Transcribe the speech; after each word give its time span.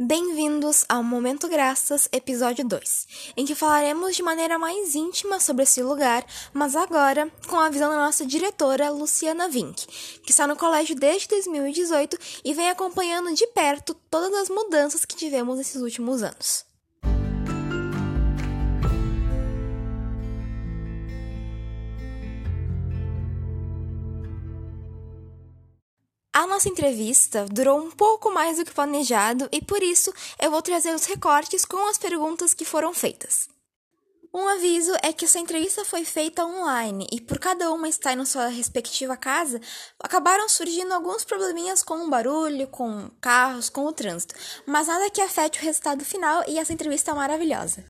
Bem-vindos 0.00 0.84
ao 0.88 1.02
Momento 1.02 1.48
Graças, 1.48 2.08
episódio 2.12 2.64
2, 2.64 3.32
em 3.36 3.44
que 3.44 3.56
falaremos 3.56 4.14
de 4.14 4.22
maneira 4.22 4.56
mais 4.56 4.94
íntima 4.94 5.40
sobre 5.40 5.64
esse 5.64 5.82
lugar, 5.82 6.24
mas 6.52 6.76
agora 6.76 7.28
com 7.48 7.58
a 7.58 7.68
visão 7.68 7.90
da 7.90 7.96
nossa 7.96 8.24
diretora 8.24 8.90
Luciana 8.90 9.48
Vink, 9.48 9.88
que 10.22 10.30
está 10.30 10.46
no 10.46 10.54
colégio 10.54 10.94
desde 10.94 11.26
2018 11.26 12.16
e 12.44 12.54
vem 12.54 12.70
acompanhando 12.70 13.34
de 13.34 13.44
perto 13.48 13.92
todas 14.08 14.32
as 14.34 14.48
mudanças 14.48 15.04
que 15.04 15.16
tivemos 15.16 15.58
nesses 15.58 15.82
últimos 15.82 16.22
anos. 16.22 16.67
A 26.38 26.46
nossa 26.46 26.68
entrevista 26.68 27.46
durou 27.50 27.80
um 27.80 27.90
pouco 27.90 28.30
mais 28.30 28.58
do 28.58 28.64
que 28.64 28.72
planejado 28.72 29.48
e 29.50 29.60
por 29.60 29.82
isso 29.82 30.14
eu 30.38 30.52
vou 30.52 30.62
trazer 30.62 30.94
os 30.94 31.04
recortes 31.04 31.64
com 31.64 31.88
as 31.88 31.98
perguntas 31.98 32.54
que 32.54 32.64
foram 32.64 32.94
feitas. 32.94 33.48
Um 34.32 34.46
aviso 34.46 34.92
é 35.02 35.12
que 35.12 35.24
essa 35.24 35.40
entrevista 35.40 35.84
foi 35.84 36.04
feita 36.04 36.46
online 36.46 37.08
e 37.10 37.20
por 37.20 37.40
cada 37.40 37.72
uma 37.72 37.88
estar 37.88 38.16
em 38.16 38.24
sua 38.24 38.46
respectiva 38.46 39.16
casa, 39.16 39.60
acabaram 39.98 40.48
surgindo 40.48 40.94
alguns 40.94 41.24
probleminhas 41.24 41.82
com 41.82 42.06
o 42.06 42.08
barulho, 42.08 42.68
com 42.68 43.10
carros, 43.20 43.68
com 43.68 43.84
o 43.86 43.92
trânsito, 43.92 44.36
mas 44.64 44.86
nada 44.86 45.10
que 45.10 45.20
afete 45.20 45.58
o 45.58 45.64
resultado 45.64 46.04
final 46.04 46.44
e 46.46 46.56
essa 46.56 46.72
entrevista 46.72 47.10
é 47.10 47.14
maravilhosa. 47.14 47.84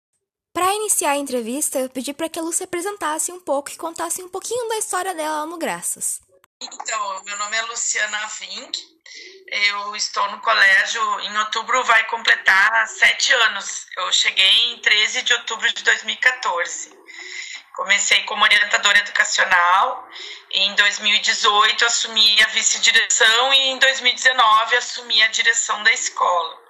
Para 0.55 0.75
iniciar 0.75 1.11
a 1.11 1.19
entrevista, 1.19 1.79
eu 1.79 1.91
pedi 1.91 2.15
para 2.15 2.31
que 2.31 2.39
a 2.39 2.43
Lu 2.43 2.51
se 2.55 2.65
apresentasse 2.65 3.31
um 3.31 3.41
pouco 3.41 3.71
e 3.71 3.77
contasse 3.77 4.23
um 4.23 4.29
pouquinho 4.31 4.71
da 4.71 4.79
história 4.79 5.15
dela 5.15 5.45
no 5.45 5.59
Graças. 5.59 6.27
Então, 6.61 7.23
meu 7.25 7.37
nome 7.37 7.57
é 7.57 7.63
Luciana 7.63 8.27
Vink, 8.41 8.83
eu 9.47 9.95
estou 9.95 10.29
no 10.33 10.41
colégio, 10.41 11.21
em 11.21 11.39
outubro 11.39 11.85
vai 11.85 12.03
completar 12.07 12.89
sete 12.89 13.33
anos. 13.33 13.87
Eu 13.97 14.13
cheguei 14.13 14.73
em 14.73 14.79
13 14.81 15.23
de 15.23 15.35
outubro 15.35 15.73
de 15.73 15.85
2014. 15.85 16.99
Comecei 17.77 18.25
como 18.25 18.43
orientadora 18.43 18.99
educacional, 18.99 20.09
em 20.51 20.75
2018 20.75 21.85
assumi 21.85 22.43
a 22.43 22.47
vice-direção 22.49 23.55
e 23.55 23.69
em 23.69 23.79
2019 23.79 24.77
assumi 24.77 25.23
a 25.23 25.29
direção 25.29 25.81
da 25.85 25.93
escola. 25.93 26.61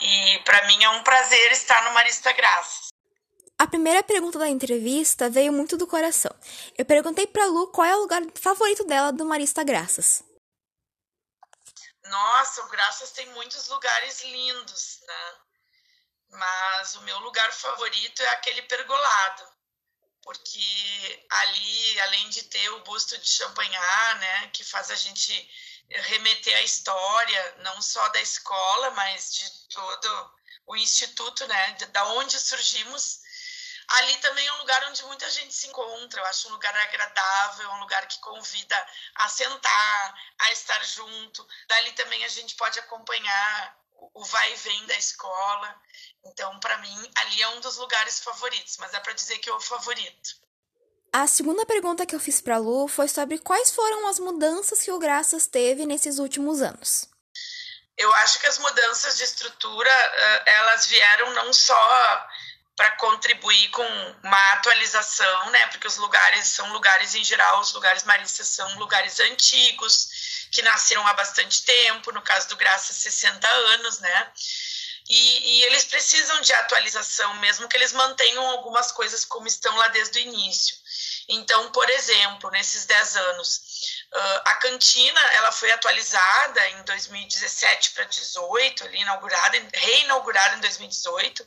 E 0.00 0.38
para 0.44 0.66
mim 0.68 0.84
é 0.84 0.88
um 0.88 1.02
prazer 1.02 1.50
estar 1.50 1.82
no 1.82 1.94
Marista 1.94 2.32
Graças. 2.32 2.89
A 3.60 3.66
primeira 3.66 4.02
pergunta 4.02 4.38
da 4.38 4.48
entrevista 4.48 5.28
veio 5.28 5.52
muito 5.52 5.76
do 5.76 5.86
coração. 5.86 6.34
Eu 6.78 6.86
perguntei 6.86 7.26
para 7.26 7.44
Lu 7.44 7.66
qual 7.70 7.86
é 7.86 7.94
o 7.94 8.00
lugar 8.00 8.22
favorito 8.34 8.84
dela 8.84 9.12
do 9.12 9.26
Marista 9.26 9.62
Graças. 9.62 10.24
Nossa, 12.04 12.64
o 12.64 12.68
Graças 12.70 13.10
tem 13.10 13.28
muitos 13.34 13.68
lugares 13.68 14.24
lindos, 14.24 15.00
né? 15.06 15.34
Mas 16.30 16.94
o 16.94 17.02
meu 17.02 17.18
lugar 17.18 17.52
favorito 17.52 18.22
é 18.22 18.28
aquele 18.30 18.62
pergolado, 18.62 19.46
porque 20.22 21.26
ali, 21.28 22.00
além 22.00 22.30
de 22.30 22.44
ter 22.44 22.66
o 22.70 22.82
busto 22.84 23.18
de 23.18 23.28
Champagnat, 23.28 24.20
né, 24.20 24.48
que 24.54 24.64
faz 24.64 24.90
a 24.90 24.94
gente 24.94 25.50
remeter 25.90 26.56
à 26.56 26.62
história, 26.62 27.56
não 27.58 27.82
só 27.82 28.08
da 28.08 28.22
escola, 28.22 28.90
mas 28.92 29.34
de 29.34 29.68
todo 29.68 30.34
o 30.66 30.76
instituto, 30.76 31.46
né, 31.46 31.72
da 31.92 32.06
onde 32.14 32.40
surgimos, 32.40 33.20
ali 33.90 34.16
também 34.18 34.46
é 34.46 34.52
um 34.54 34.58
lugar 34.58 34.88
onde 34.88 35.02
muita 35.04 35.28
gente 35.30 35.52
se 35.52 35.66
encontra. 35.66 36.20
Eu 36.20 36.26
acho 36.26 36.48
um 36.48 36.52
lugar 36.52 36.74
agradável, 36.76 37.70
um 37.70 37.80
lugar 37.80 38.06
que 38.06 38.18
convida 38.20 38.86
a 39.16 39.28
sentar, 39.28 40.14
a 40.38 40.52
estar 40.52 40.82
junto. 40.84 41.46
Dali 41.68 41.92
também 41.92 42.24
a 42.24 42.28
gente 42.28 42.54
pode 42.56 42.78
acompanhar 42.78 43.76
o 44.14 44.24
vai 44.24 44.52
e 44.52 44.56
vem 44.56 44.86
da 44.86 44.96
escola. 44.96 45.74
Então, 46.24 46.58
para 46.60 46.78
mim, 46.78 47.10
ali 47.16 47.42
é 47.42 47.48
um 47.48 47.60
dos 47.60 47.76
lugares 47.76 48.20
favoritos, 48.20 48.76
mas 48.78 48.92
dá 48.92 49.00
para 49.00 49.12
dizer 49.12 49.38
que 49.38 49.48
é 49.48 49.52
o 49.52 49.60
favorito. 49.60 50.30
A 51.12 51.26
segunda 51.26 51.66
pergunta 51.66 52.06
que 52.06 52.14
eu 52.14 52.20
fiz 52.20 52.40
para 52.40 52.58
Lu 52.58 52.86
foi 52.86 53.08
sobre 53.08 53.38
quais 53.38 53.72
foram 53.72 54.06
as 54.06 54.20
mudanças 54.20 54.80
que 54.80 54.92
o 54.92 54.98
Graças 54.98 55.46
teve 55.46 55.84
nesses 55.84 56.18
últimos 56.18 56.62
anos. 56.62 57.08
Eu 57.96 58.14
acho 58.14 58.38
que 58.38 58.46
as 58.46 58.58
mudanças 58.58 59.18
de 59.18 59.24
estrutura, 59.24 59.90
eh, 59.90 60.42
elas 60.46 60.86
vieram 60.86 61.34
não 61.34 61.52
só 61.52 62.28
para 62.80 62.92
contribuir 62.92 63.68
com 63.68 63.84
uma 64.22 64.52
atualização, 64.52 65.50
né? 65.50 65.66
Porque 65.66 65.86
os 65.86 65.98
lugares 65.98 66.46
são 66.46 66.72
lugares 66.72 67.14
em 67.14 67.22
geral, 67.22 67.60
os 67.60 67.74
lugares 67.74 68.04
maristas 68.04 68.48
são 68.48 68.78
lugares 68.78 69.20
antigos 69.20 70.48
que 70.50 70.62
nasceram 70.62 71.06
há 71.06 71.12
bastante 71.12 71.62
tempo, 71.62 72.10
no 72.10 72.22
caso 72.22 72.48
do 72.48 72.56
Graça 72.56 72.94
60 72.94 73.46
anos, 73.46 73.98
né? 73.98 74.32
E, 75.06 75.58
e, 75.58 75.64
eles 75.64 75.84
precisam 75.84 76.40
de 76.40 76.54
atualização, 76.54 77.34
mesmo 77.34 77.68
que 77.68 77.76
eles 77.76 77.92
mantenham 77.92 78.46
algumas 78.46 78.90
coisas 78.92 79.26
como 79.26 79.46
estão 79.46 79.76
lá 79.76 79.88
desde 79.88 80.18
o 80.18 80.22
início. 80.22 80.74
Então, 81.28 81.70
por 81.72 81.88
exemplo, 81.90 82.50
nesses 82.50 82.86
10 82.86 83.16
anos, 83.16 83.60
a 84.46 84.54
cantina 84.54 85.20
ela 85.32 85.52
foi 85.52 85.70
atualizada 85.70 86.68
em 86.70 86.82
2017 86.84 87.90
para 87.90 88.04
2018, 88.04 88.84
ali 88.84 89.00
inaugurada, 89.02 89.68
reinaugurada 89.74 90.56
em 90.56 90.60
2018 90.60 91.46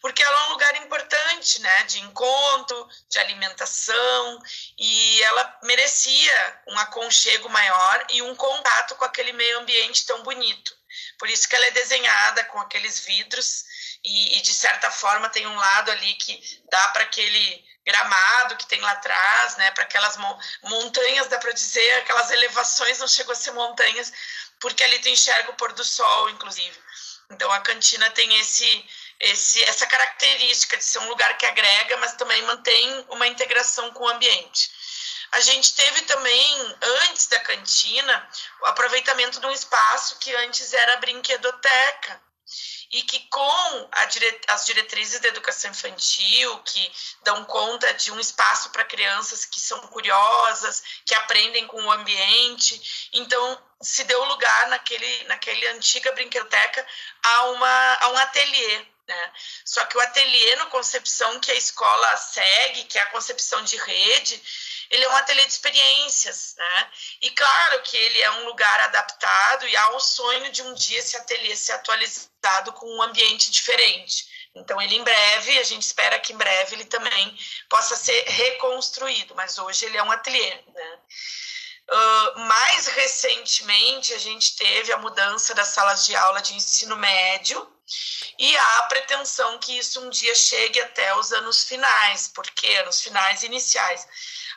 porque 0.00 0.22
ela 0.22 0.40
é 0.40 0.46
um 0.46 0.50
lugar 0.50 0.76
importante, 0.76 1.60
né, 1.60 1.82
de 1.84 2.00
encontro, 2.00 2.88
de 3.08 3.18
alimentação, 3.18 4.42
e 4.78 5.22
ela 5.22 5.58
merecia 5.62 6.62
um 6.68 6.78
aconchego 6.78 7.48
maior 7.48 8.06
e 8.10 8.22
um 8.22 8.34
contato 8.34 8.94
com 8.96 9.04
aquele 9.04 9.32
meio 9.32 9.60
ambiente 9.60 10.06
tão 10.06 10.22
bonito. 10.22 10.74
Por 11.18 11.28
isso 11.28 11.48
que 11.48 11.54
ela 11.54 11.66
é 11.66 11.70
desenhada 11.70 12.44
com 12.44 12.58
aqueles 12.60 13.00
vidros 13.00 13.64
e, 14.02 14.38
e 14.38 14.40
de 14.40 14.54
certa 14.54 14.90
forma 14.90 15.28
tem 15.28 15.46
um 15.46 15.54
lado 15.54 15.90
ali 15.90 16.14
que 16.14 16.62
dá 16.70 16.88
para 16.88 17.02
aquele 17.02 17.64
gramado 17.84 18.56
que 18.56 18.66
tem 18.66 18.80
lá 18.80 18.92
atrás, 18.92 19.56
né, 19.56 19.70
para 19.72 19.84
aquelas 19.84 20.16
montanhas, 20.62 21.28
dá 21.28 21.38
para 21.38 21.52
dizer, 21.52 21.98
aquelas 21.98 22.30
elevações 22.30 22.98
não 22.98 23.08
chegou 23.08 23.32
a 23.32 23.36
ser 23.36 23.52
montanhas, 23.52 24.12
porque 24.60 24.82
ali 24.82 24.98
tu 24.98 25.08
enxerga 25.08 25.50
o 25.50 25.54
pôr 25.54 25.72
do 25.72 25.84
sol, 25.84 26.30
inclusive. 26.30 26.78
Então 27.30 27.50
a 27.52 27.60
cantina 27.60 28.10
tem 28.10 28.38
esse 28.40 28.88
esse, 29.20 29.62
essa 29.64 29.86
característica 29.86 30.76
de 30.76 30.84
ser 30.84 30.98
um 31.00 31.08
lugar 31.08 31.36
que 31.36 31.44
agrega, 31.44 31.96
mas 31.98 32.14
também 32.14 32.42
mantém 32.42 33.04
uma 33.10 33.26
integração 33.26 33.92
com 33.92 34.04
o 34.04 34.08
ambiente. 34.08 34.70
A 35.32 35.40
gente 35.40 35.74
teve 35.74 36.02
também, 36.02 36.76
antes 36.82 37.26
da 37.28 37.38
cantina, 37.38 38.28
o 38.62 38.66
aproveitamento 38.66 39.38
de 39.38 39.46
um 39.46 39.52
espaço 39.52 40.18
que 40.18 40.34
antes 40.36 40.72
era 40.72 40.96
brinquedoteca. 40.96 42.20
E 42.92 43.02
que 43.02 43.20
com 43.28 43.90
dire... 44.08 44.40
as 44.48 44.66
diretrizes 44.66 45.20
da 45.20 45.28
educação 45.28 45.70
infantil, 45.70 46.58
que 46.64 46.92
dão 47.22 47.44
conta 47.44 47.94
de 47.94 48.10
um 48.10 48.18
espaço 48.18 48.70
para 48.70 48.84
crianças 48.84 49.44
que 49.44 49.60
são 49.60 49.78
curiosas, 49.86 50.82
que 51.06 51.14
aprendem 51.14 51.68
com 51.68 51.80
o 51.80 51.92
ambiente, 51.92 53.08
então 53.12 53.62
se 53.80 54.02
deu 54.02 54.24
lugar 54.24 54.68
naquele, 54.68 55.24
naquele 55.24 55.64
antiga 55.68 56.10
brinquedoteca 56.10 56.84
a, 57.22 57.44
uma, 57.50 57.94
a 58.00 58.08
um 58.08 58.18
ateliê 58.18 58.86
né? 59.10 59.32
Só 59.64 59.84
que 59.86 59.96
o 59.96 60.00
ateliê 60.00 60.56
no 60.56 60.66
concepção 60.66 61.40
que 61.40 61.50
a 61.50 61.56
escola 61.56 62.16
segue, 62.16 62.84
que 62.84 62.96
é 62.96 63.02
a 63.02 63.10
concepção 63.10 63.62
de 63.64 63.76
rede, 63.76 64.40
ele 64.88 65.04
é 65.04 65.08
um 65.08 65.16
ateliê 65.16 65.44
de 65.44 65.52
experiências, 65.52 66.54
né? 66.56 66.90
E 67.20 67.30
claro 67.30 67.82
que 67.82 67.96
ele 67.96 68.20
é 68.20 68.30
um 68.30 68.44
lugar 68.46 68.80
adaptado 68.80 69.66
e 69.66 69.76
há 69.76 69.90
o 69.90 70.00
sonho 70.00 70.50
de 70.52 70.62
um 70.62 70.74
dia 70.74 71.00
esse 71.00 71.16
ateliê 71.16 71.56
ser 71.56 71.72
atualizado 71.72 72.72
com 72.72 72.86
um 72.86 73.02
ambiente 73.02 73.50
diferente. 73.50 74.28
Então, 74.54 74.80
ele 74.80 74.96
em 74.96 75.02
breve, 75.04 75.58
a 75.58 75.64
gente 75.64 75.82
espera 75.82 76.18
que 76.18 76.32
em 76.32 76.36
breve 76.36 76.74
ele 76.74 76.84
também 76.84 77.38
possa 77.68 77.96
ser 77.96 78.24
reconstruído, 78.28 79.34
mas 79.34 79.58
hoje 79.58 79.86
ele 79.86 79.96
é 79.96 80.02
um 80.02 80.10
ateliê, 80.10 80.54
né? 80.74 80.98
Uh, 81.88 82.38
mais 82.40 82.86
recentemente, 82.86 84.14
a 84.14 84.18
gente 84.18 84.54
teve 84.54 84.92
a 84.92 84.98
mudança 84.98 85.52
das 85.54 85.68
salas 85.68 86.06
de 86.06 86.14
aula 86.14 86.40
de 86.40 86.54
ensino 86.54 86.96
médio, 86.96 87.68
e 88.38 88.56
há 88.56 88.78
a 88.78 88.82
pretensão 88.84 89.58
que 89.58 89.76
isso 89.78 90.00
um 90.00 90.10
dia 90.10 90.34
chegue 90.34 90.80
até 90.80 91.14
os 91.16 91.32
anos 91.32 91.64
finais, 91.64 92.28
porque 92.28 92.66
anos 92.76 93.00
finais 93.00 93.42
iniciais. 93.42 94.06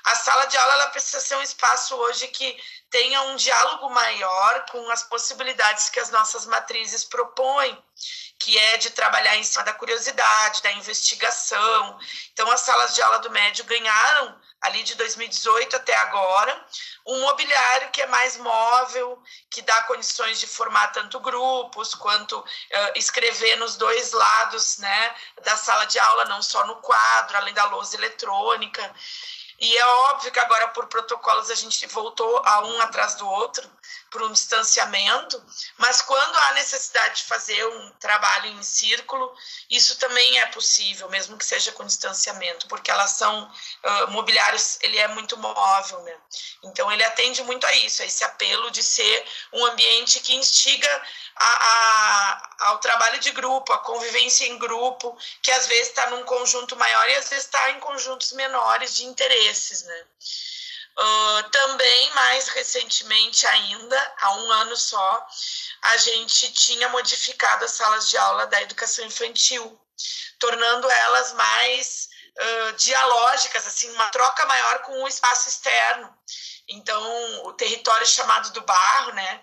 A 0.06 0.16
sala 0.16 0.46
de 0.46 0.58
aula 0.58 0.74
ela 0.74 0.88
precisa 0.88 1.22
ser 1.22 1.36
um 1.36 1.42
espaço 1.42 1.96
hoje 1.96 2.28
que 2.28 2.58
tenha 2.90 3.22
um 3.24 3.36
diálogo 3.36 3.90
maior 3.90 4.66
com 4.70 4.90
as 4.92 5.04
possibilidades 5.04 5.90
que 5.90 6.00
as 6.00 6.10
nossas 6.10 6.46
matrizes 6.46 7.06
propõem, 7.06 7.82
que 8.38 8.58
é 8.58 8.78
de 8.78 8.90
trabalhar 8.90 9.38
em 9.38 9.44
cima 9.44 9.64
da 9.64 9.74
curiosidade, 9.74 10.62
da 10.62 10.72
investigação. 10.74 11.98
Então, 12.34 12.52
as 12.52 12.60
salas 12.62 12.94
de 12.94 13.02
aula 13.02 13.20
do 13.20 13.32
médio 13.32 13.64
ganharam 13.66 14.38
ali 14.64 14.82
de 14.84 14.96
2018 14.96 15.76
até 15.76 15.94
agora, 15.98 16.66
um 17.06 17.20
mobiliário 17.22 17.92
que 17.92 18.02
é 18.02 18.08
mais 18.08 18.38
móvel, 18.38 19.22
que 19.50 19.62
dá 19.62 19.84
condições 19.84 20.40
de 20.40 20.48
formar 20.48 20.88
tanto 20.88 21.20
grupos 21.20 21.94
quanto 21.94 22.40
uh, 22.40 22.46
escrever 22.96 23.58
nos 23.58 23.76
dois 23.76 24.14
lados 24.14 24.78
né, 24.78 25.16
da 25.44 25.58
sala 25.58 25.86
de 25.86 26.00
aula, 26.00 26.26
não 26.26 26.42
só 26.42 26.66
no 26.66 26.78
quadro, 26.78 27.38
além 27.38 27.54
da 27.54 27.66
lousa 27.66 27.96
eletrônica. 27.98 28.96
E 29.60 29.78
é 29.78 29.86
óbvio 29.86 30.32
que 30.32 30.40
agora, 30.40 30.68
por 30.70 30.88
protocolos, 30.88 31.50
a 31.50 31.56
gente 31.56 31.86
voltou 31.88 32.42
a 32.44 32.66
um 32.66 32.82
atrás 32.82 33.16
do 33.16 33.28
outro, 33.28 33.70
por 34.10 34.22
um 34.22 34.32
distanciamento, 34.32 35.44
mas 35.78 36.02
quando 36.02 36.36
há 36.38 36.54
necessidade 36.54 37.18
de 37.18 37.24
fazer 37.24 37.66
um 37.66 37.90
trabalho 38.00 38.48
em 38.48 38.62
círculo, 38.62 39.36
isso 39.70 39.98
também 39.98 40.40
é 40.40 40.46
possível, 40.48 41.10
mesmo 41.10 41.36
que 41.36 41.46
seja 41.46 41.72
com 41.72 41.84
distanciamento, 41.84 42.68
porque 42.68 42.92
elas 42.92 43.12
são 43.12 43.44
uh, 43.44 44.12
mobiliários, 44.12 44.78
ele 44.82 45.00
é 45.00 45.08
muito 45.08 45.36
móvel, 45.38 46.00
né? 46.04 46.16
Então 46.64 46.92
ele 46.92 47.04
atende 47.04 47.44
muito 47.44 47.66
a 47.66 47.74
isso, 47.78 48.04
a 48.04 48.06
esse 48.06 48.24
apelo 48.24 48.70
de 48.70 48.84
ser 48.84 49.26
um 49.52 49.66
ambiente 49.66 50.20
que 50.20 50.36
instiga 50.36 51.02
a, 51.36 51.46
a, 51.46 52.50
ao 52.70 52.78
trabalho 52.78 53.20
de 53.20 53.32
grupo, 53.32 53.74
a 53.74 53.80
convivência 53.80 54.46
em 54.46 54.58
grupo, 54.60 55.18
que 55.42 55.52
às 55.52 55.66
vezes 55.66 55.88
está 55.88 56.10
num 56.12 56.24
conjunto 56.24 56.76
maior 56.76 57.10
e 57.10 57.16
às 57.16 57.30
vezes 57.30 57.46
está 57.46 57.72
em 57.72 57.80
conjuntos 57.80 58.32
menores 58.34 58.96
de 58.96 59.06
interesses, 59.44 59.84
né? 59.84 60.06
Uh, 60.96 61.50
também, 61.50 62.12
mais 62.14 62.48
recentemente 62.50 63.48
ainda, 63.48 64.14
há 64.20 64.36
um 64.36 64.52
ano 64.52 64.78
só, 64.78 65.28
a 65.82 65.98
gente 65.98 66.54
tinha 66.54 66.88
modificado 66.90 67.66
as 67.66 67.72
salas 67.72 68.08
de 68.10 68.18
aula 68.18 68.46
da 68.46 68.62
educação 68.62 69.04
infantil, 69.04 69.80
tornando 70.40 70.90
elas 70.90 71.34
mais 71.34 72.10
uh, 72.38 72.74
dialógicas, 72.74 73.66
assim, 73.66 73.90
uma 73.92 74.10
troca 74.10 74.46
maior 74.46 74.80
com 74.84 75.04
o 75.04 75.08
espaço 75.08 75.50
externo. 75.50 76.16
Então, 76.68 77.46
o 77.46 77.54
território 77.54 78.06
chamado 78.06 78.52
do 78.52 78.62
barro, 78.62 79.14
né, 79.14 79.42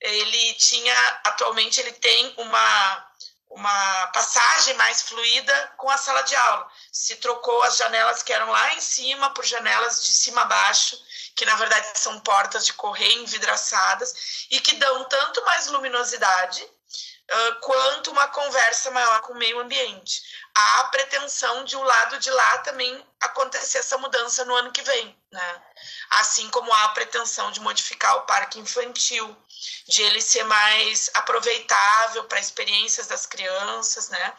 ele 0.00 0.54
tinha, 0.54 0.94
atualmente 1.24 1.80
ele 1.80 1.92
tem 1.92 2.34
uma 2.36 3.09
uma 3.50 4.06
passagem 4.08 4.74
mais 4.74 5.02
fluida 5.02 5.72
com 5.76 5.90
a 5.90 5.98
sala 5.98 6.22
de 6.22 6.36
aula. 6.36 6.70
Se 6.92 7.16
trocou 7.16 7.62
as 7.64 7.76
janelas 7.76 8.22
que 8.22 8.32
eram 8.32 8.48
lá 8.50 8.74
em 8.74 8.80
cima 8.80 9.30
por 9.30 9.44
janelas 9.44 10.04
de 10.04 10.12
cima 10.12 10.42
a 10.42 10.44
baixo, 10.44 10.96
que 11.34 11.44
na 11.44 11.56
verdade 11.56 11.98
são 11.98 12.20
portas 12.20 12.64
de 12.64 12.72
correio 12.72 13.22
envidraçadas 13.22 14.46
e 14.50 14.60
que 14.60 14.76
dão 14.76 15.04
tanto 15.04 15.44
mais 15.44 15.66
luminosidade 15.66 16.66
uh, 17.30 17.60
quanto 17.60 18.10
uma 18.10 18.28
conversa 18.28 18.90
maior 18.90 19.20
com 19.20 19.32
o 19.32 19.36
meio 19.36 19.58
ambiente. 19.60 20.22
Há 20.54 20.80
a 20.80 20.84
pretensão 20.84 21.64
de 21.64 21.76
o 21.76 21.80
um 21.80 21.84
lado 21.84 22.18
de 22.18 22.30
lá 22.30 22.58
também 22.58 23.06
acontecer 23.20 23.78
essa 23.78 23.96
mudança 23.98 24.44
no 24.44 24.54
ano 24.54 24.72
que 24.72 24.82
vem, 24.82 25.16
né? 25.30 25.62
Assim 26.10 26.48
como 26.50 26.72
há 26.72 26.84
a 26.84 26.88
pretensão 26.90 27.50
de 27.50 27.60
modificar 27.60 28.16
o 28.16 28.22
parque 28.22 28.58
infantil 28.58 29.36
de 29.86 30.02
ele 30.02 30.20
ser 30.20 30.44
mais 30.44 31.10
aproveitável 31.14 32.24
para 32.24 32.40
experiências 32.40 33.06
das 33.06 33.26
crianças, 33.26 34.08
né? 34.08 34.34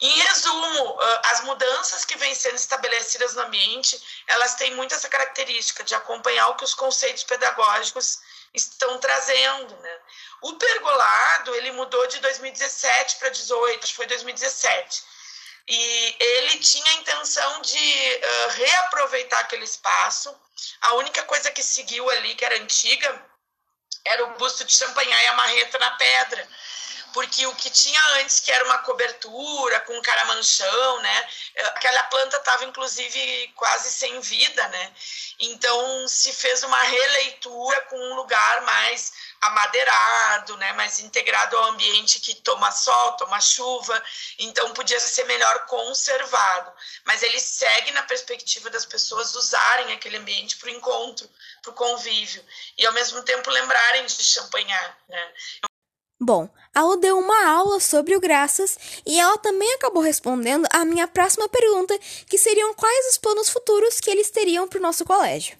Em 0.00 0.18
resumo, 0.22 0.98
as 1.24 1.42
mudanças 1.42 2.04
que 2.04 2.18
vêm 2.18 2.34
sendo 2.34 2.56
estabelecidas 2.56 3.34
no 3.34 3.42
ambiente, 3.42 4.00
elas 4.26 4.54
têm 4.56 4.74
muito 4.74 4.94
essa 4.94 5.08
característica 5.08 5.84
de 5.84 5.94
acompanhar 5.94 6.48
o 6.48 6.56
que 6.56 6.64
os 6.64 6.74
conceitos 6.74 7.22
pedagógicos 7.24 8.18
estão 8.52 8.98
trazendo, 8.98 9.76
né? 9.76 9.98
O 10.42 10.52
pergolado, 10.54 11.54
ele 11.54 11.72
mudou 11.72 12.06
de 12.06 12.18
2017 12.20 13.16
para 13.16 13.28
2018, 13.30 13.84
acho 13.84 13.92
que 13.92 13.96
foi 13.96 14.06
2017. 14.06 15.04
E 15.66 16.16
ele 16.20 16.58
tinha 16.58 16.90
a 16.90 16.94
intenção 16.94 17.62
de 17.62 17.76
uh, 17.78 18.48
reaproveitar 18.50 19.40
aquele 19.40 19.64
espaço. 19.64 20.34
A 20.82 20.94
única 20.94 21.22
coisa 21.22 21.50
que 21.50 21.62
seguiu 21.62 22.08
ali, 22.10 22.34
que 22.34 22.44
era 22.44 22.56
antiga, 22.56 23.26
era 24.04 24.24
o 24.24 24.34
busto 24.36 24.64
de 24.64 24.76
champanhar 24.76 25.24
e 25.24 25.26
a 25.28 25.32
marreta 25.34 25.78
na 25.78 25.90
pedra. 25.92 26.48
Porque 27.14 27.46
o 27.46 27.54
que 27.54 27.70
tinha 27.70 28.00
antes, 28.16 28.40
que 28.40 28.50
era 28.50 28.64
uma 28.64 28.78
cobertura 28.78 29.80
com 29.80 30.02
caramanchão, 30.02 31.00
né? 31.00 31.28
Aquela 31.76 32.02
planta 32.04 32.36
estava, 32.36 32.64
inclusive, 32.64 33.52
quase 33.54 33.92
sem 33.92 34.20
vida, 34.20 34.66
né? 34.68 34.92
Então, 35.38 36.08
se 36.08 36.32
fez 36.32 36.64
uma 36.64 36.82
releitura 36.82 37.80
com 37.82 37.96
um 37.96 38.14
lugar 38.16 38.62
mais 38.62 39.12
amadeirado, 39.40 40.56
né, 40.56 40.72
mais 40.72 40.98
integrado 41.00 41.56
ao 41.56 41.64
ambiente 41.64 42.18
que 42.18 42.34
toma 42.36 42.72
sol, 42.72 43.12
toma 43.12 43.40
chuva, 43.40 44.02
então 44.38 44.72
podia 44.72 44.98
ser 44.98 45.24
melhor 45.24 45.66
conservado. 45.66 46.72
Mas 47.04 47.22
ele 47.22 47.38
segue 47.38 47.90
na 47.92 48.02
perspectiva 48.02 48.70
das 48.70 48.86
pessoas 48.86 49.34
usarem 49.34 49.92
aquele 49.92 50.16
ambiente 50.16 50.56
para 50.56 50.68
o 50.68 50.72
encontro, 50.72 51.30
para 51.62 51.70
o 51.70 51.74
convívio, 51.74 52.44
e 52.78 52.86
ao 52.86 52.92
mesmo 52.92 53.22
tempo 53.22 53.50
lembrarem 53.50 54.06
de 54.06 54.24
champanhar. 54.24 54.98
Né. 55.08 55.32
Bom, 56.24 56.48
a 56.74 56.82
Lu 56.82 56.96
deu 56.96 57.18
uma 57.18 57.46
aula 57.46 57.78
sobre 57.78 58.16
o 58.16 58.20
Graças 58.20 58.78
e 59.04 59.20
ela 59.20 59.36
também 59.36 59.74
acabou 59.74 60.02
respondendo 60.02 60.66
a 60.72 60.82
minha 60.82 61.06
próxima 61.06 61.46
pergunta, 61.50 61.98
que 62.26 62.38
seriam 62.38 62.72
quais 62.72 63.10
os 63.10 63.18
planos 63.18 63.50
futuros 63.50 64.00
que 64.00 64.10
eles 64.10 64.30
teriam 64.30 64.66
para 64.66 64.78
o 64.78 64.82
nosso 64.82 65.04
colégio. 65.04 65.58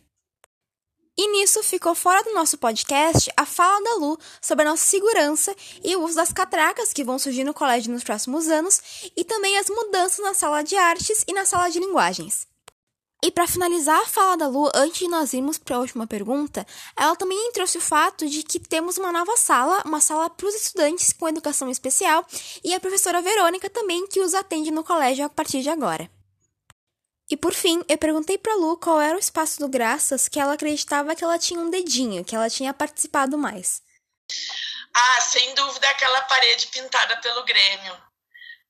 E 1.18 1.30
nisso 1.32 1.62
ficou 1.62 1.94
fora 1.94 2.22
do 2.24 2.32
nosso 2.32 2.56
podcast 2.56 3.30
a 3.36 3.44
fala 3.44 3.84
da 3.84 3.94
Lu 3.96 4.18
sobre 4.40 4.64
a 4.64 4.70
nossa 4.70 4.86
segurança 4.86 5.54
e 5.84 5.94
o 5.96 6.02
uso 6.02 6.16
das 6.16 6.32
catracas 6.32 6.94
que 6.94 7.04
vão 7.04 7.18
surgir 7.18 7.44
no 7.44 7.52
colégio 7.52 7.92
nos 7.92 8.02
próximos 8.02 8.48
anos 8.48 8.80
e 9.14 9.22
também 9.22 9.58
as 9.58 9.68
mudanças 9.68 10.24
na 10.24 10.32
sala 10.32 10.64
de 10.64 10.76
artes 10.76 11.26
e 11.28 11.34
na 11.34 11.44
sala 11.44 11.68
de 11.68 11.78
linguagens. 11.78 12.53
E 13.22 13.30
para 13.30 13.46
finalizar 13.46 13.98
a 14.00 14.06
fala 14.06 14.36
da 14.36 14.46
Lu, 14.46 14.70
antes 14.74 14.98
de 14.98 15.08
nós 15.08 15.32
irmos 15.32 15.56
para 15.56 15.76
a 15.76 15.78
última 15.78 16.06
pergunta, 16.06 16.66
ela 16.96 17.16
também 17.16 17.52
trouxe 17.52 17.78
o 17.78 17.80
fato 17.80 18.28
de 18.28 18.42
que 18.42 18.58
temos 18.58 18.98
uma 18.98 19.10
nova 19.10 19.36
sala, 19.36 19.82
uma 19.86 20.00
sala 20.00 20.28
para 20.28 20.46
os 20.46 20.54
estudantes 20.54 21.12
com 21.12 21.28
educação 21.28 21.70
especial, 21.70 22.26
e 22.62 22.74
a 22.74 22.80
professora 22.80 23.22
Verônica 23.22 23.70
também 23.70 24.06
que 24.06 24.20
os 24.20 24.34
atende 24.34 24.70
no 24.70 24.84
colégio 24.84 25.24
a 25.24 25.30
partir 25.30 25.62
de 25.62 25.70
agora. 25.70 26.10
E 27.30 27.36
por 27.36 27.54
fim, 27.54 27.82
eu 27.88 27.96
perguntei 27.96 28.36
para 28.36 28.54
Lu 28.56 28.76
qual 28.76 29.00
era 29.00 29.16
o 29.16 29.20
espaço 29.20 29.58
do 29.58 29.68
Graças 29.68 30.28
que 30.28 30.38
ela 30.38 30.52
acreditava 30.52 31.16
que 31.16 31.24
ela 31.24 31.38
tinha 31.38 31.58
um 31.58 31.70
dedinho, 31.70 32.24
que 32.24 32.36
ela 32.36 32.50
tinha 32.50 32.74
participado 32.74 33.38
mais. 33.38 33.82
Ah, 34.94 35.20
sem 35.20 35.54
dúvida 35.54 35.88
aquela 35.88 36.20
parede 36.22 36.66
pintada 36.68 37.16
pelo 37.20 37.44
Grêmio. 37.44 37.96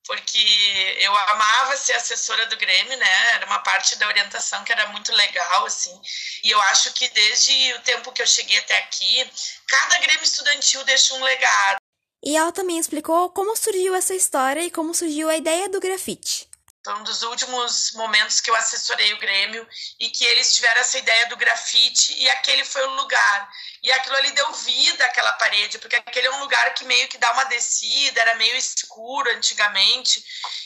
Porque 0.07 0.99
eu 1.01 1.17
amava 1.17 1.77
ser 1.77 1.95
assessora 1.95 2.47
do 2.47 2.57
Grêmio, 2.57 2.97
né? 2.99 3.35
Era 3.35 3.47
uma 3.47 3.61
parte 3.61 3.97
da 3.97 4.07
orientação 4.07 4.63
que 4.63 4.73
era 4.73 4.87
muito 4.89 5.13
legal, 5.13 5.65
assim. 5.65 5.99
E 6.43 6.51
eu 6.51 6.61
acho 6.63 6.93
que 6.93 7.09
desde 7.09 7.73
o 7.75 7.81
tempo 7.81 8.13
que 8.13 8.21
eu 8.21 8.27
cheguei 8.27 8.59
até 8.59 8.77
aqui, 8.79 9.31
cada 9.67 9.99
Grêmio 10.01 10.23
estudantil 10.23 10.85
deixa 10.85 11.15
um 11.15 11.25
legado. 11.25 11.79
E 12.23 12.37
ela 12.37 12.53
também 12.53 12.79
explicou 12.79 13.31
como 13.31 13.57
surgiu 13.57 13.95
essa 13.95 14.15
história 14.15 14.63
e 14.63 14.71
como 14.71 14.95
surgiu 14.95 15.29
a 15.29 15.37
ideia 15.37 15.69
do 15.69 15.81
grafite. 15.81 16.49
Foi 16.85 16.95
um 16.97 17.03
dos 17.03 17.23
últimos 17.23 17.93
momentos 17.93 18.41
que 18.43 18.51
eu 18.51 18.55
assessorei 18.55 19.15
o 19.15 19.19
Grêmio 19.19 19.67
e 19.99 20.11
que 20.11 20.23
eles 20.27 20.55
tiveram 20.55 20.83
essa 20.83 20.99
ideia 20.99 21.27
do 21.29 21.37
grafite 21.37 22.13
e 22.19 22.29
aquele 22.29 22.63
foi 22.63 22.87
o 22.87 22.95
lugar. 22.95 23.51
E 23.83 23.91
aquilo 23.91 24.17
ali 24.17 24.31
deu 24.33 24.53
vida 24.53 25.03
àquela 25.07 25.33
parede, 25.33 25.79
porque 25.79 25.97
aquele 25.97 26.27
é 26.27 26.31
um 26.33 26.41
lugar 26.41 26.75
que 26.75 26.85
meio 26.85 27.09
que 27.09 27.17
dá 27.17 27.33
uma 27.33 27.45
descida, 27.45 28.21
era 28.21 28.35
meio 28.35 28.55
escuro 28.55 29.31
antigamente. 29.31 30.23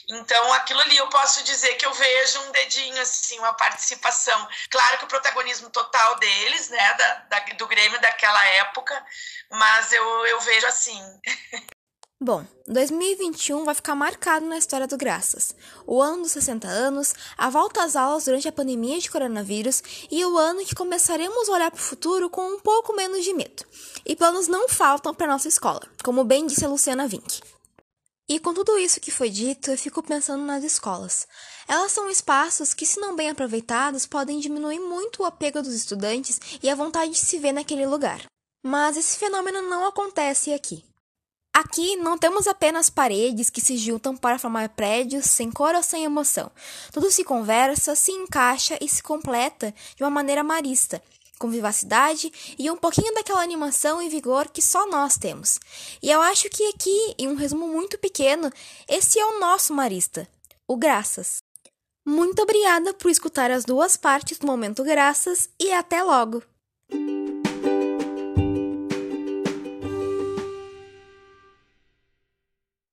Então, 0.09 0.53
aquilo 0.55 0.81
ali 0.81 0.97
eu 0.97 1.09
posso 1.09 1.45
dizer 1.45 1.77
que 1.77 1.87
eu 1.87 1.95
vejo 1.95 2.41
um 2.43 2.51
dedinho, 2.51 3.01
assim, 3.01 3.39
uma 3.39 3.55
participação. 3.55 4.49
Claro 4.71 4.99
que 4.99 5.05
o 5.05 5.09
protagonismo 5.09 5.71
total 5.71 6.17
deles, 6.17 6.69
né, 6.69 6.95
da, 6.95 7.15
da 7.15 7.39
do 7.55 7.67
Grêmio 7.69 8.01
daquela 8.01 8.45
época, 8.47 9.07
mas 9.51 9.93
eu, 9.93 10.27
eu 10.27 10.41
vejo 10.41 10.67
assim. 10.67 11.01
Bom, 12.21 12.45
2021 12.67 13.65
vai 13.65 13.77
ficar 13.77 13.95
marcado 13.95 14.45
na 14.45 14.59
história 14.59 14.89
do 14.89 14.97
Graças. 14.97 15.55
O 15.87 16.03
ano 16.03 16.25
dos 16.25 16.33
60 16.33 16.67
anos, 16.67 17.15
a 17.37 17.49
volta 17.49 17.85
às 17.85 17.95
aulas 17.95 18.25
durante 18.25 18.49
a 18.49 18.53
pandemia 18.53 18.99
de 18.99 19.09
coronavírus 19.09 19.81
e 20.11 20.25
o 20.25 20.37
ano 20.37 20.65
que 20.65 20.75
começaremos 20.75 21.49
a 21.49 21.53
olhar 21.53 21.71
para 21.71 21.79
o 21.79 21.83
futuro 21.83 22.29
com 22.29 22.45
um 22.55 22.59
pouco 22.59 22.93
menos 22.93 23.23
de 23.23 23.33
medo. 23.33 23.65
E 24.05 24.17
planos 24.17 24.49
não 24.49 24.69
faltam 24.69 25.15
para 25.15 25.29
nossa 25.29 25.47
escola, 25.47 25.81
como 26.03 26.25
bem 26.25 26.45
disse 26.45 26.65
a 26.65 26.69
Luciana 26.69 27.07
Vink. 27.07 27.41
E 28.29 28.41
com 28.41 28.53
tudo 28.53 28.77
isso 28.77 29.01
que 29.01 29.13
foi 29.13 29.31
dito, 29.31 29.71
eu 29.71 29.79
fico 29.79 30.03
pensando 30.03 30.43
nas 30.43 30.65
escolas. 30.65 31.25
Elas 31.69 31.93
são 31.93 32.11
espaços 32.11 32.75
que, 32.75 32.85
se 32.85 32.99
não 32.99 33.15
bem 33.15 33.31
aproveitados, 33.31 34.07
podem 34.07 34.41
diminuir 34.41 34.81
muito 34.81 35.23
o 35.23 35.25
apego 35.25 35.63
dos 35.63 35.73
estudantes 35.73 36.41
e 36.61 36.69
a 36.69 36.75
vontade 36.75 37.13
de 37.13 37.19
se 37.19 37.39
ver 37.39 37.53
naquele 37.53 37.87
lugar. 37.87 38.25
Mas 38.61 38.97
esse 38.97 39.17
fenômeno 39.17 39.63
não 39.63 39.87
acontece 39.87 40.53
aqui. 40.53 40.88
Aqui 41.59 41.97
não 41.97 42.17
temos 42.17 42.47
apenas 42.47 42.89
paredes 42.89 43.51
que 43.51 43.61
se 43.61 43.77
juntam 43.77 44.17
para 44.17 44.39
formar 44.39 44.69
prédios 44.69 45.27
sem 45.27 45.51
cor 45.51 45.75
ou 45.75 45.83
sem 45.83 46.05
emoção. 46.05 46.53
Tudo 46.93 47.11
se 47.11 47.25
conversa, 47.25 47.97
se 47.97 48.13
encaixa 48.13 48.79
e 48.81 48.89
se 48.89 49.03
completa 49.03 49.75
de 49.97 50.05
uma 50.05 50.09
maneira 50.09 50.45
marista, 50.45 51.03
com 51.37 51.51
vivacidade 51.51 52.33
e 52.57 52.71
um 52.71 52.77
pouquinho 52.77 53.13
daquela 53.13 53.43
animação 53.43 54.01
e 54.01 54.09
vigor 54.09 54.49
que 54.49 54.63
só 54.63 54.87
nós 54.87 55.19
temos. 55.19 55.59
E 56.01 56.09
eu 56.09 56.23
acho 56.23 56.49
que 56.49 56.65
aqui, 56.69 57.17
em 57.19 57.27
um 57.27 57.35
resumo 57.35 57.67
muito 57.67 57.99
pequeno, 57.99 58.53
esse 58.87 59.19
é 59.19 59.27
o 59.27 59.41
nosso 59.41 59.75
marista, 59.75 60.29
o 60.69 60.77
Graças. 60.77 61.39
Muito 62.07 62.41
obrigada 62.41 62.95
por 62.95 63.11
escutar 63.11 63.51
as 63.51 63.65
duas 63.65 63.97
partes 63.97 64.39
do 64.39 64.47
Momento 64.47 64.85
Graças 64.85 65.51
e 65.61 65.73
até 65.73 66.05
logo! 66.05 66.41